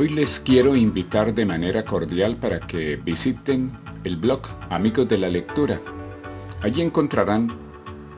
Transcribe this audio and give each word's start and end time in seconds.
Hoy 0.00 0.08
les 0.10 0.38
quiero 0.38 0.76
invitar 0.76 1.34
de 1.34 1.44
manera 1.44 1.84
cordial 1.84 2.36
para 2.36 2.60
que 2.60 2.94
visiten 2.94 3.76
el 4.04 4.16
blog 4.16 4.42
Amigos 4.70 5.08
de 5.08 5.18
la 5.18 5.28
Lectura. 5.28 5.80
Allí 6.62 6.82
encontrarán 6.82 7.58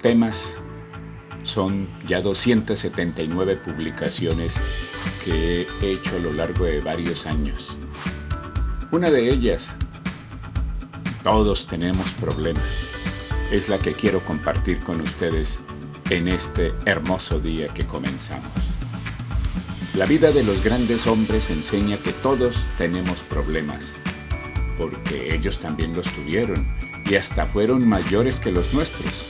temas, 0.03 0.61
son 1.43 1.89
ya 2.07 2.21
279 2.21 3.57
publicaciones 3.65 4.63
que 5.25 5.67
he 5.81 5.93
hecho 5.93 6.17
a 6.17 6.19
lo 6.19 6.35
largo 6.35 6.67
de 6.67 6.81
varios 6.81 7.25
años. 7.25 7.75
Una 8.91 9.11
de 9.11 9.31
ellas, 9.31 9.79
todos 11.25 11.67
tenemos 11.67 12.13
problemas, 12.13 12.89
es 13.51 13.71
la 13.71 13.79
que 13.79 13.95
quiero 13.95 14.21
compartir 14.27 14.81
con 14.81 15.01
ustedes 15.01 15.63
en 16.11 16.29
este 16.29 16.75
hermoso 16.85 17.41
día 17.41 17.73
que 17.73 17.87
comenzamos. 17.87 18.70
La 19.95 20.07
vida 20.07 20.31
de 20.31 20.45
los 20.45 20.63
grandes 20.63 21.09
hombres 21.09 21.51
enseña 21.51 21.97
que 21.97 22.13
todos 22.13 22.65
tenemos 22.79 23.21
problemas, 23.23 23.97
porque 24.79 25.35
ellos 25.35 25.59
también 25.59 25.97
los 25.97 26.07
tuvieron 26.13 26.65
y 27.07 27.17
hasta 27.17 27.45
fueron 27.47 27.89
mayores 27.89 28.39
que 28.39 28.53
los 28.53 28.73
nuestros. 28.73 29.27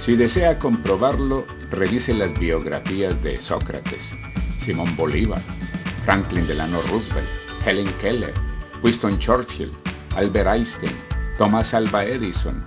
Si 0.00 0.16
desea 0.16 0.58
comprobarlo, 0.58 1.46
revise 1.70 2.12
las 2.14 2.36
biografías 2.36 3.22
de 3.22 3.40
Sócrates, 3.40 4.12
Simón 4.58 4.94
Bolívar, 4.96 5.40
Franklin 6.04 6.48
Delano 6.48 6.82
Roosevelt, 6.90 7.28
Helen 7.64 7.92
Keller, 8.00 8.34
Winston 8.82 9.20
Churchill, 9.20 9.70
Albert 10.16 10.48
Einstein, 10.48 10.96
Thomas 11.38 11.74
Alva 11.74 12.04
Edison, 12.04 12.60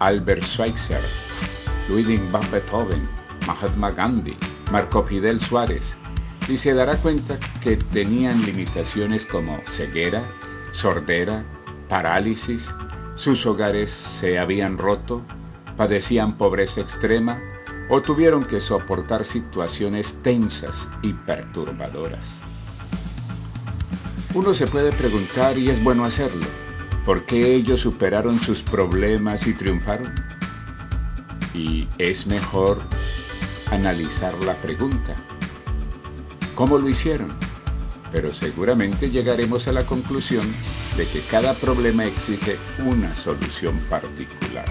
Albert 0.00 0.42
Schweitzer, 0.42 1.00
Ludwig 1.88 2.20
van 2.32 2.50
Beethoven, 2.50 3.08
Mahatma 3.46 3.92
Gandhi, 3.92 4.36
Marco 4.72 5.04
Fidel 5.04 5.38
Suárez, 5.38 5.96
y 6.48 6.58
se 6.58 6.74
dará 6.74 6.96
cuenta 6.96 7.38
que 7.62 7.76
tenían 7.76 8.44
limitaciones 8.44 9.26
como 9.26 9.58
ceguera, 9.66 10.22
sordera, 10.70 11.44
parálisis, 11.88 12.74
sus 13.14 13.46
hogares 13.46 13.90
se 13.90 14.38
habían 14.38 14.78
roto, 14.78 15.24
padecían 15.76 16.36
pobreza 16.36 16.80
extrema 16.80 17.40
o 17.88 18.02
tuvieron 18.02 18.42
que 18.42 18.60
soportar 18.60 19.24
situaciones 19.24 20.20
tensas 20.22 20.88
y 21.02 21.12
perturbadoras. 21.12 22.42
Uno 24.34 24.52
se 24.52 24.66
puede 24.66 24.92
preguntar, 24.92 25.56
y 25.56 25.70
es 25.70 25.82
bueno 25.82 26.04
hacerlo, 26.04 26.46
¿por 27.06 27.24
qué 27.24 27.54
ellos 27.54 27.80
superaron 27.80 28.38
sus 28.38 28.60
problemas 28.60 29.46
y 29.46 29.54
triunfaron? 29.54 30.14
Y 31.54 31.88
es 31.96 32.26
mejor 32.26 32.78
analizar 33.70 34.34
la 34.44 34.54
pregunta. 34.56 35.14
¿Cómo 36.56 36.78
lo 36.78 36.88
hicieron? 36.88 37.36
Pero 38.10 38.32
seguramente 38.32 39.10
llegaremos 39.10 39.68
a 39.68 39.72
la 39.72 39.84
conclusión 39.84 40.46
de 40.96 41.06
que 41.06 41.20
cada 41.30 41.52
problema 41.52 42.06
exige 42.06 42.56
una 42.78 43.14
solución 43.14 43.78
particular. 43.90 44.64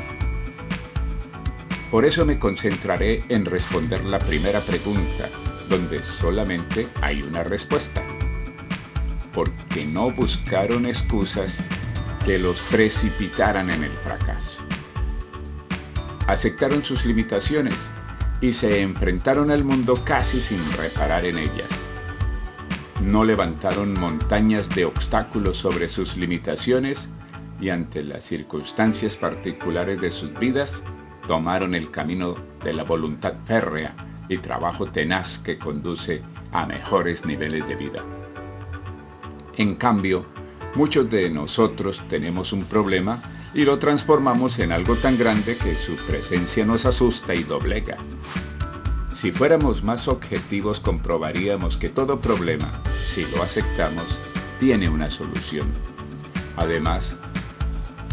Por 1.92 2.04
eso 2.04 2.26
me 2.26 2.40
concentraré 2.40 3.24
en 3.30 3.46
responder 3.46 4.04
la 4.04 4.18
primera 4.18 4.62
pregunta, 4.62 5.30
donde 5.70 6.02
solamente 6.02 6.88
hay 7.04 7.22
una 7.22 7.44
respuesta. 7.44 8.02
Porque 9.32 9.86
no 9.86 10.10
buscaron 10.10 10.88
excusas 10.88 11.62
que 12.26 12.40
los 12.40 12.62
precipitaran 12.62 13.70
en 13.70 13.84
el 13.84 13.92
fracaso. 13.92 14.58
Aceptaron 16.26 16.84
sus 16.84 17.06
limitaciones 17.06 17.92
y 18.42 18.54
se 18.54 18.82
enfrentaron 18.82 19.52
al 19.52 19.64
mundo 19.64 20.00
casi 20.04 20.42
sin 20.42 20.60
reparar 20.74 21.26
en 21.26 21.38
ellas. 21.38 21.88
No 23.02 23.24
levantaron 23.24 23.94
montañas 23.94 24.70
de 24.70 24.86
obstáculos 24.86 25.58
sobre 25.58 25.90
sus 25.90 26.18
limitaciones 26.18 27.10
y 27.60 27.70
ante 27.70 28.04
las 28.04 28.24
circunstancias 28.24 29.16
particulares 29.16 30.02
de 30.02 30.12
sus 30.12 30.38
vidas 30.40 30.84
tomaron 31.28 31.76
el 31.76 31.92
camino 31.92 32.36
de 32.64 32.74
la 32.74 32.84
voluntad 32.84 33.34
férrea 33.46 33.96
y 34.28 34.38
trabajo 34.38 34.88
tenaz 34.88 35.40
que 35.40 35.58
conduce 35.58 36.22
a 36.52 36.66
mejores 36.66 37.26
niveles 37.26 37.68
de 37.68 37.76
vida. 37.76 38.04
En 39.58 39.76
cambio, 39.76 40.26
muchos 40.76 41.10
de 41.10 41.30
nosotros 41.30 42.04
tenemos 42.10 42.52
un 42.54 42.66
problema 42.66 43.22
y 43.56 43.64
lo 43.64 43.80
transformamos 43.80 44.60
en 44.60 44.74
algo 44.74 44.96
tan 44.98 45.18
grande 45.18 45.58
que 45.58 45.76
su 45.76 45.96
presencia 45.96 46.66
nos 46.66 46.86
asusta 46.86 47.34
y 47.34 47.44
doblega. 47.44 47.98
Si 49.14 49.32
fuéramos 49.32 49.82
más 49.82 50.10
objetivos 50.10 50.82
comprobaríamos 50.82 51.78
que 51.78 51.88
todo 51.88 52.20
problema, 52.20 52.70
si 53.06 53.26
lo 53.28 53.42
aceptamos, 53.42 54.20
tiene 54.60 54.90
una 54.90 55.10
solución. 55.10 55.72
Además, 56.58 57.18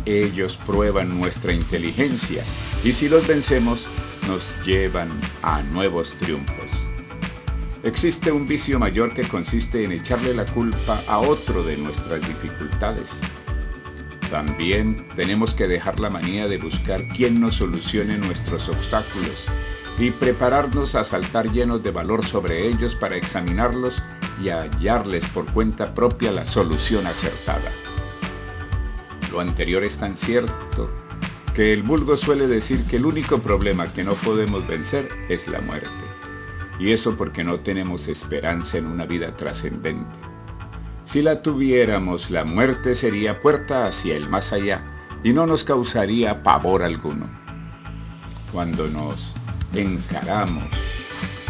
ellos 0.07 0.59
prueban 0.65 1.19
nuestra 1.21 1.53
inteligencia 1.53 2.45
y 2.85 2.93
si 2.93 3.09
los 3.09 3.27
vencemos, 3.27 3.89
nos 4.29 4.55
llevan 4.65 5.11
a 5.43 5.61
nuevos 5.63 6.13
triunfos. 6.19 6.71
Existe 7.83 8.31
un 8.31 8.47
vicio 8.47 8.79
mayor 8.79 9.13
que 9.13 9.27
consiste 9.27 9.83
en 9.83 9.91
echarle 9.91 10.35
la 10.35 10.45
culpa 10.45 11.03
a 11.09 11.19
otro 11.19 11.65
de 11.65 11.77
nuestras 11.77 12.21
dificultades. 12.21 13.23
También 14.33 14.97
tenemos 15.15 15.53
que 15.53 15.69
dejar 15.69 16.01
la 16.01 16.09
manía 16.09 16.49
de 16.49 16.57
buscar 16.57 17.07
quién 17.15 17.39
nos 17.39 17.57
solucione 17.57 18.17
nuestros 18.17 18.67
obstáculos 18.71 19.45
y 19.99 20.11
prepararnos 20.11 20.95
a 20.95 21.05
saltar 21.05 21.53
llenos 21.53 21.83
de 21.83 21.91
valor 21.91 22.25
sobre 22.25 22.67
ellos 22.67 22.95
para 22.95 23.17
examinarlos 23.17 24.03
y 24.43 24.49
hallarles 24.49 25.27
por 25.27 25.45
cuenta 25.53 25.95
propia 25.95 26.33
la 26.33 26.47
solución 26.47 27.07
acertada. 27.07 27.71
Lo 29.31 29.41
anterior 29.41 29.85
es 29.85 29.99
tan 29.99 30.17
cierto 30.17 30.91
que 31.55 31.75
el 31.75 31.83
vulgo 31.83 32.17
suele 32.17 32.47
decir 32.47 32.87
que 32.87 32.97
el 32.97 33.05
único 33.05 33.37
problema 33.39 33.93
que 33.93 34.03
no 34.03 34.15
podemos 34.15 34.67
vencer 34.67 35.11
es 35.29 35.47
la 35.47 35.61
muerte. 35.61 35.91
Y 36.81 36.93
eso 36.93 37.19
porque 37.19 37.45
no 37.45 37.61
tenemos 37.61 38.09
esperanza 38.09 38.79
en 38.79 38.87
una 38.87 39.05
vida 39.05 39.37
trascendente. 39.37 40.32
Si 41.13 41.21
la 41.21 41.43
tuviéramos, 41.43 42.31
la 42.31 42.43
muerte 42.43 42.95
sería 42.95 43.39
puerta 43.43 43.85
hacia 43.85 44.17
el 44.17 44.31
más 44.31 44.51
allá 44.51 44.83
y 45.23 45.35
no 45.35 45.47
nos 45.47 45.63
causaría 45.63 46.43
pavor 46.43 46.83
alguno. 46.83 47.29
Cuando 48.51 48.89
nos 48.89 49.35
encaramos 49.75 50.65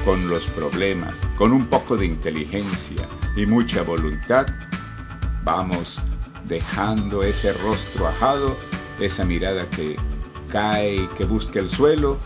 con 0.04 0.28
los 0.28 0.48
problemas, 0.48 1.16
con 1.36 1.52
un 1.52 1.66
poco 1.66 1.96
de 1.96 2.06
inteligencia 2.06 3.08
y 3.36 3.46
mucha 3.46 3.82
voluntad, 3.82 4.48
vamos 5.44 6.02
dejando 6.48 7.22
ese 7.22 7.52
rostro 7.52 8.08
ajado, 8.08 8.56
esa 8.98 9.24
mirada 9.24 9.70
que 9.70 9.94
cae 10.50 11.08
que 11.16 11.24
busca 11.24 11.60
el 11.60 11.68
suelo, 11.68 12.18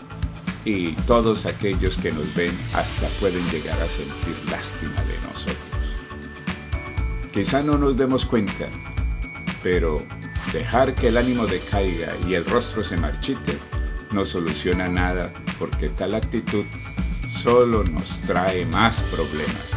y 0.65 0.93
todos 1.05 1.45
aquellos 1.45 1.97
que 1.97 2.11
nos 2.11 2.33
ven 2.33 2.51
hasta 2.73 3.07
pueden 3.19 3.47
llegar 3.51 3.79
a 3.79 3.87
sentir 3.87 4.35
lástima 4.49 4.99
de 5.03 5.27
nosotros. 5.27 5.76
Quizá 7.37 7.61
no 7.61 7.77
nos 7.77 7.95
demos 7.95 8.25
cuenta, 8.25 8.67
pero 9.61 10.03
dejar 10.51 10.95
que 10.95 11.09
el 11.09 11.17
ánimo 11.17 11.45
decaiga 11.45 12.15
y 12.27 12.33
el 12.33 12.43
rostro 12.43 12.83
se 12.83 12.97
marchite 12.97 13.55
no 14.11 14.25
soluciona 14.25 14.87
nada 14.87 15.31
porque 15.59 15.89
tal 15.89 16.15
actitud 16.15 16.65
solo 17.29 17.83
nos 17.83 18.19
trae 18.21 18.65
más 18.65 19.01
problemas. 19.11 19.69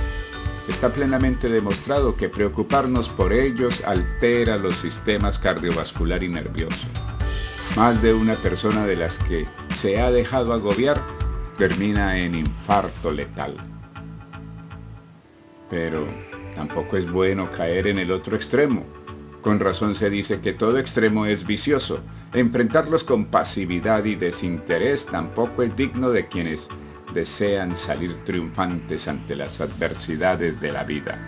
Está 0.68 0.90
plenamente 0.90 1.50
demostrado 1.50 2.16
que 2.16 2.30
preocuparnos 2.30 3.10
por 3.10 3.30
ellos 3.30 3.84
altera 3.84 4.56
los 4.56 4.76
sistemas 4.76 5.38
cardiovascular 5.38 6.22
y 6.22 6.28
nervioso. 6.28 6.86
Más 7.76 8.00
de 8.00 8.14
una 8.14 8.36
persona 8.36 8.86
de 8.86 8.96
las 8.96 9.18
que 9.18 9.46
se 9.76 10.00
ha 10.00 10.10
dejado 10.10 10.54
agobiar 10.54 10.98
termina 11.58 12.18
en 12.20 12.36
infarto 12.36 13.12
letal. 13.12 13.54
Pero 15.68 16.08
tampoco 16.54 16.96
es 16.96 17.10
bueno 17.10 17.50
caer 17.50 17.86
en 17.86 17.98
el 17.98 18.10
otro 18.10 18.36
extremo 18.36 18.84
con 19.42 19.58
razón 19.58 19.94
se 19.94 20.10
dice 20.10 20.40
que 20.40 20.52
todo 20.52 20.78
extremo 20.78 21.24
es 21.24 21.46
vicioso. 21.46 22.00
Enfrentarlos 22.34 23.04
con 23.04 23.26
pasividad 23.26 24.04
y 24.04 24.14
desinterés 24.14 25.06
tampoco 25.06 25.62
es 25.62 25.74
digno 25.74 26.10
de 26.10 26.28
quienes 26.28 26.68
desean 27.14 27.74
salir 27.74 28.14
triunfantes 28.24 29.08
ante 29.08 29.34
las 29.34 29.60
adversidades 29.60 30.60
de 30.60 30.72
la 30.72 30.84
vida. 30.84 31.18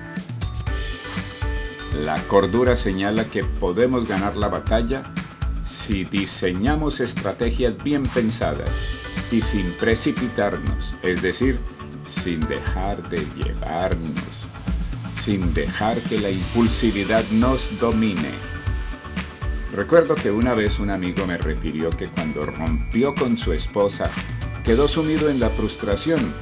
La 2.04 2.18
cordura 2.24 2.76
señala 2.76 3.24
que 3.24 3.44
podemos 3.44 4.06
ganar 4.06 4.36
la 4.36 4.48
batalla 4.48 5.02
si 5.64 6.04
diseñamos 6.04 7.00
estrategias 7.00 7.82
bien 7.82 8.06
pensadas 8.08 8.82
y 9.30 9.40
sin 9.40 9.72
precipitarnos, 9.72 10.94
es 11.02 11.22
decir, 11.22 11.58
sin 12.04 12.40
dejar 12.40 13.08
de 13.08 13.24
llevarnos 13.36 14.31
sin 15.22 15.54
dejar 15.54 16.00
que 16.00 16.18
la 16.18 16.30
impulsividad 16.30 17.24
nos 17.30 17.78
domine. 17.78 18.32
Recuerdo 19.72 20.16
que 20.16 20.32
una 20.32 20.52
vez 20.54 20.80
un 20.80 20.90
amigo 20.90 21.24
me 21.26 21.38
refirió 21.38 21.90
que 21.90 22.08
cuando 22.08 22.44
rompió 22.44 23.14
con 23.14 23.38
su 23.38 23.52
esposa, 23.52 24.10
quedó 24.64 24.88
sumido 24.88 25.30
en 25.30 25.38
la 25.38 25.48
frustración 25.48 26.34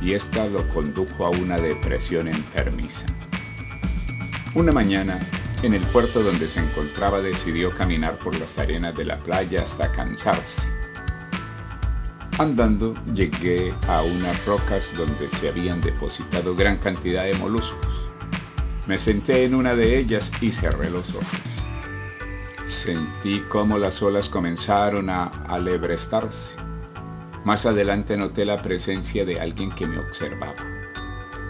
y 0.00 0.12
ésta 0.12 0.46
lo 0.46 0.68
condujo 0.68 1.26
a 1.26 1.30
una 1.30 1.56
depresión 1.56 2.28
enfermiza. 2.28 3.08
Una 4.54 4.70
mañana, 4.70 5.18
en 5.64 5.74
el 5.74 5.84
puerto 5.88 6.22
donde 6.22 6.48
se 6.48 6.60
encontraba, 6.60 7.20
decidió 7.20 7.74
caminar 7.74 8.20
por 8.20 8.38
las 8.38 8.56
arenas 8.56 8.96
de 8.96 9.04
la 9.04 9.18
playa 9.18 9.64
hasta 9.64 9.90
cansarse. 9.90 10.68
Andando, 12.38 12.94
llegué 13.12 13.74
a 13.88 14.02
unas 14.02 14.46
rocas 14.46 14.92
donde 14.96 15.28
se 15.28 15.48
habían 15.48 15.80
depositado 15.80 16.54
gran 16.54 16.76
cantidad 16.76 17.24
de 17.24 17.34
moluscos. 17.34 18.07
Me 18.88 18.98
senté 18.98 19.44
en 19.44 19.54
una 19.54 19.74
de 19.74 19.98
ellas 19.98 20.32
y 20.40 20.50
cerré 20.50 20.88
los 20.88 21.10
ojos. 21.10 21.26
Sentí 22.64 23.44
cómo 23.50 23.76
las 23.76 24.00
olas 24.00 24.30
comenzaron 24.30 25.10
a 25.10 25.24
alebrestarse. 25.46 26.56
Más 27.44 27.66
adelante 27.66 28.16
noté 28.16 28.46
la 28.46 28.62
presencia 28.62 29.26
de 29.26 29.42
alguien 29.42 29.72
que 29.72 29.86
me 29.86 29.98
observaba. 29.98 30.54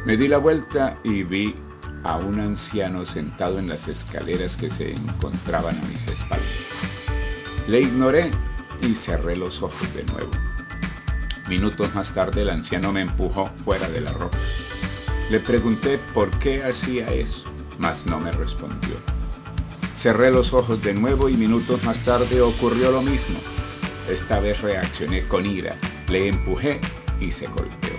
Me 0.04 0.16
di 0.16 0.26
la 0.26 0.38
vuelta 0.38 0.98
y 1.04 1.22
vi 1.22 1.54
a 2.02 2.16
un 2.16 2.40
anciano 2.40 3.04
sentado 3.04 3.60
en 3.60 3.68
las 3.68 3.86
escaleras 3.86 4.56
que 4.56 4.68
se 4.68 4.94
encontraban 4.94 5.78
a 5.78 5.86
mis 5.86 6.08
espaldas. 6.08 6.48
Le 7.68 7.82
ignoré 7.82 8.32
y 8.82 8.96
cerré 8.96 9.36
los 9.36 9.62
ojos 9.62 9.94
de 9.94 10.02
nuevo. 10.06 10.30
Minutos 11.48 11.94
más 11.94 12.12
tarde 12.12 12.42
el 12.42 12.50
anciano 12.50 12.92
me 12.92 13.02
empujó 13.02 13.48
fuera 13.64 13.88
de 13.88 14.00
la 14.00 14.12
roca. 14.12 14.38
Le 15.30 15.40
pregunté 15.40 15.98
por 16.14 16.30
qué 16.38 16.62
hacía 16.64 17.12
eso, 17.12 17.44
mas 17.78 18.06
no 18.06 18.18
me 18.18 18.32
respondió. 18.32 18.94
Cerré 19.94 20.30
los 20.30 20.54
ojos 20.54 20.82
de 20.82 20.94
nuevo 20.94 21.28
y 21.28 21.36
minutos 21.36 21.84
más 21.84 22.04
tarde 22.04 22.40
ocurrió 22.40 22.90
lo 22.92 23.02
mismo. 23.02 23.38
Esta 24.08 24.40
vez 24.40 24.62
reaccioné 24.62 25.28
con 25.28 25.44
ira, 25.44 25.76
le 26.08 26.28
empujé 26.28 26.80
y 27.20 27.30
se 27.30 27.46
golpeó. 27.48 27.98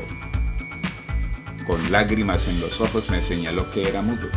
Con 1.67 1.91
lágrimas 1.91 2.47
en 2.47 2.59
los 2.61 2.81
ojos 2.81 3.11
me 3.11 3.21
señaló 3.21 3.69
que 3.71 3.87
era 3.87 4.01
mudo. 4.01 4.27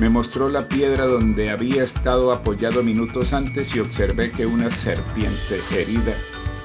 Me 0.00 0.08
mostró 0.08 0.48
la 0.48 0.68
piedra 0.68 1.04
donde 1.04 1.50
había 1.50 1.82
estado 1.82 2.32
apoyado 2.32 2.82
minutos 2.82 3.34
antes 3.34 3.76
y 3.76 3.80
observé 3.80 4.30
que 4.30 4.46
una 4.46 4.70
serpiente 4.70 5.60
herida 5.70 6.14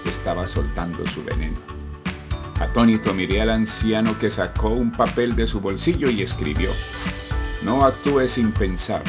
estaba 0.06 0.48
soltando 0.48 1.06
su 1.08 1.24
veneno. 1.26 1.81
Atónito 2.62 3.12
miré 3.16 3.42
al 3.42 3.50
anciano 3.50 4.18
que 4.20 4.30
sacó 4.30 4.70
un 4.70 4.92
papel 4.92 5.36
de 5.36 5.48
su 5.48 5.60
bolsillo 5.60 6.12
y 6.12 6.22
escribió, 6.22 6.70
no 7.64 7.84
actúes 7.84 8.34
sin 8.34 8.52
pensar, 8.52 9.02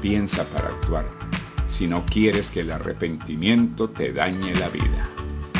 piensa 0.00 0.44
para 0.44 0.68
actuar, 0.68 1.06
si 1.66 1.86
no 1.86 2.06
quieres 2.06 2.48
que 2.48 2.60
el 2.60 2.70
arrepentimiento 2.70 3.90
te 3.90 4.10
dañe 4.14 4.54
la 4.54 4.70
vida. 4.70 5.06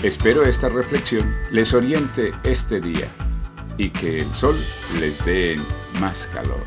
Espero 0.02 0.42
esta 0.42 0.70
reflexión 0.70 1.30
les 1.50 1.74
oriente 1.74 2.32
este 2.44 2.80
día 2.80 3.08
y 3.76 3.90
que 3.90 4.20
el 4.20 4.32
sol 4.32 4.56
les 4.98 5.22
dé 5.26 5.58
más 6.00 6.30
calor. 6.32 6.64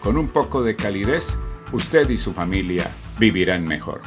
Con 0.00 0.18
un 0.18 0.28
poco 0.28 0.62
de 0.62 0.76
calidez, 0.76 1.38
usted 1.72 2.10
y 2.10 2.18
su 2.18 2.34
familia 2.34 2.90
vivirán 3.18 3.66
mejor. 3.66 4.02